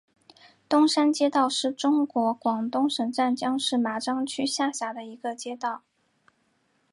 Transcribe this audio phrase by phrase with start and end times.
[0.67, 5.83] 东山街道是中国广东省湛江市麻章区下辖的一个街道。